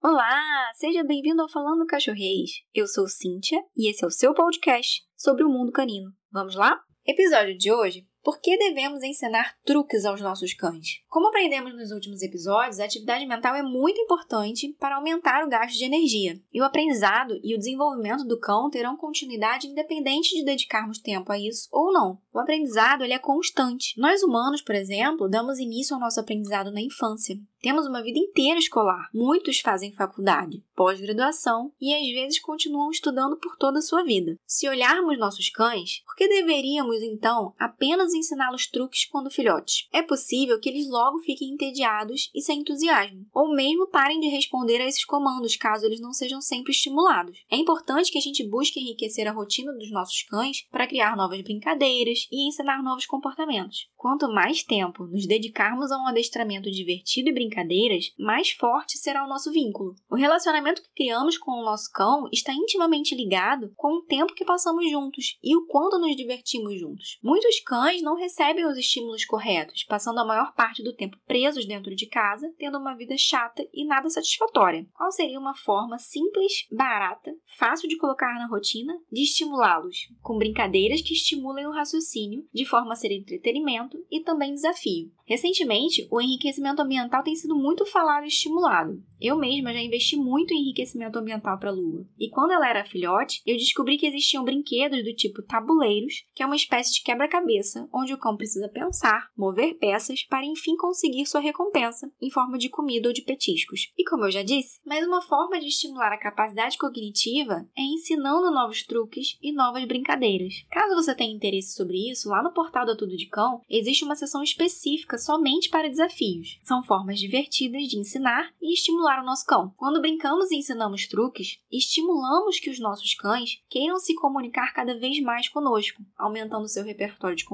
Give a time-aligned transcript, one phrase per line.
[0.00, 2.62] Olá, seja bem-vindo ao Falando Cachorreis.
[2.72, 6.12] Eu sou Cíntia e esse é o seu podcast sobre o mundo canino.
[6.30, 6.80] Vamos lá?
[7.04, 11.00] Episódio de hoje por que devemos ensinar truques aos nossos cães?
[11.08, 15.78] Como aprendemos nos últimos episódios, a atividade mental é muito importante para aumentar o gasto
[15.78, 16.38] de energia.
[16.52, 21.38] E o aprendizado e o desenvolvimento do cão terão continuidade independente de dedicarmos tempo a
[21.38, 22.18] isso ou não.
[22.30, 23.98] O aprendizado ele é constante.
[23.98, 27.34] Nós humanos, por exemplo, damos início ao nosso aprendizado na infância.
[27.60, 29.08] Temos uma vida inteira escolar.
[29.12, 34.36] Muitos fazem faculdade, pós-graduação e às vezes continuam estudando por toda a sua vida.
[34.46, 39.88] Se olharmos nossos cães, por que deveríamos então apenas ensiná-los truques quando filhotes?
[39.92, 44.80] É possível que eles logo fiquem entediados e sem entusiasmo, ou mesmo parem de responder
[44.80, 47.38] a esses comandos caso eles não sejam sempre estimulados.
[47.50, 51.40] É importante que a gente busque enriquecer a rotina dos nossos cães para criar novas
[51.42, 53.88] brincadeiras e ensinar novos comportamentos.
[53.96, 59.28] Quanto mais tempo nos dedicarmos a um adestramento divertido e brincadeiras, mais forte será o
[59.28, 59.94] nosso vínculo.
[60.10, 64.44] O relacionamento que criamos com o nosso cão está intimamente ligado com o tempo que
[64.44, 67.18] passamos juntos e o quanto nos divertimos juntos.
[67.22, 71.94] Muitos cães não recebem os estímulos corretos, passando a maior parte do tempo presos dentro
[71.94, 74.86] de casa, tendo uma vida chata e nada satisfatória.
[74.94, 80.08] Qual seria uma forma simples, barata, fácil de colocar na rotina de estimulá-los?
[80.22, 85.10] Com brincadeiras que estimulem o raciocínio, de forma a ser entretenimento e também desafio.
[85.26, 89.02] Recentemente, o enriquecimento ambiental tem sido muito falado e estimulado.
[89.20, 92.06] Eu mesma já investi muito em enriquecimento ambiental para a Lua.
[92.18, 96.46] E quando ela era filhote, eu descobri que existiam brinquedos do tipo tabuleiros, que é
[96.46, 101.40] uma espécie de quebra-cabeça, onde o cão precisa pensar, mover peças para enfim conseguir sua
[101.40, 103.92] recompensa em forma de comida ou de petiscos.
[103.96, 108.50] E como eu já disse, mais uma forma de estimular a capacidade cognitiva é ensinando
[108.50, 110.64] novos truques e novas brincadeiras.
[110.70, 114.16] Caso você tenha interesse sobre isso, lá no portal da Tudo de Cão existe uma
[114.16, 116.58] seção específica somente para desafios.
[116.62, 119.72] São formas divertidas de ensinar e estimular o nosso cão.
[119.76, 125.20] Quando brincamos e ensinamos truques, estimulamos que os nossos cães queiram se comunicar cada vez
[125.20, 127.44] mais conosco, aumentando seu repertório de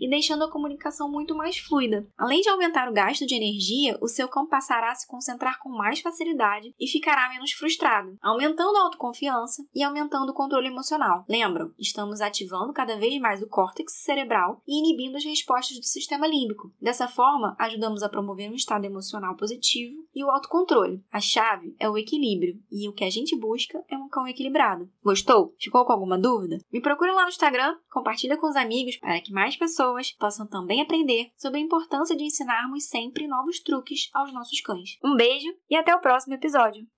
[0.00, 2.06] e deixando a comunicação muito mais fluida.
[2.16, 5.68] Além de aumentar o gasto de energia, o seu cão passará a se concentrar com
[5.68, 11.24] mais facilidade e ficará menos frustrado, aumentando a autoconfiança e aumentando o controle emocional.
[11.28, 11.72] Lembram?
[11.78, 16.72] Estamos ativando cada vez mais o córtex cerebral e inibindo as respostas do sistema límbico.
[16.80, 21.02] Dessa forma, ajudamos a promover um estado emocional positivo e o autocontrole.
[21.12, 24.88] A chave é o equilíbrio, e o que a gente busca é um cão equilibrado.
[25.02, 25.54] Gostou?
[25.58, 26.58] Ficou com alguma dúvida?
[26.72, 30.80] Me procura lá no Instagram, compartilha com os amigos para que mais pessoas possam também
[30.80, 34.96] aprender sobre a importância de ensinarmos sempre novos truques aos nossos cães.
[35.04, 36.86] Um beijo e até o próximo episódio!